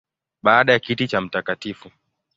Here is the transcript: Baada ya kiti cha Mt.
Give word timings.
Baada 0.43 0.73
ya 0.73 0.79
kiti 0.79 1.07
cha 1.07 1.21
Mt. 1.21 1.75